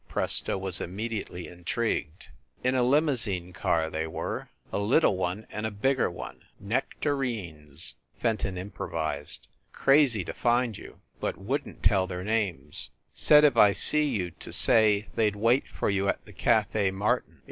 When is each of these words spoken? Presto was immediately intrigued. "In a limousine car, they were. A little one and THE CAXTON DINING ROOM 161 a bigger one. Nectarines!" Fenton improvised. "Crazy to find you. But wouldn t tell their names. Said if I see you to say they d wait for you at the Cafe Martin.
Presto 0.09 0.57
was 0.57 0.81
immediately 0.81 1.47
intrigued. 1.47 2.29
"In 2.63 2.73
a 2.73 2.81
limousine 2.81 3.53
car, 3.53 3.87
they 3.87 4.07
were. 4.07 4.49
A 4.73 4.79
little 4.79 5.15
one 5.15 5.45
and 5.51 5.63
THE 5.63 5.69
CAXTON 5.69 5.81
DINING 5.83 5.97
ROOM 5.99 6.13
161 6.15 6.73
a 6.73 6.81
bigger 6.81 7.13
one. 7.13 7.59
Nectarines!" 7.69 7.95
Fenton 8.19 8.57
improvised. 8.57 9.47
"Crazy 9.71 10.23
to 10.25 10.33
find 10.33 10.75
you. 10.75 11.01
But 11.19 11.37
wouldn 11.37 11.75
t 11.81 11.87
tell 11.87 12.07
their 12.07 12.23
names. 12.23 12.89
Said 13.13 13.43
if 13.43 13.55
I 13.55 13.73
see 13.73 14.09
you 14.09 14.31
to 14.31 14.51
say 14.51 15.07
they 15.13 15.29
d 15.29 15.37
wait 15.37 15.65
for 15.67 15.91
you 15.91 16.09
at 16.09 16.25
the 16.25 16.33
Cafe 16.33 16.89
Martin. 16.89 17.39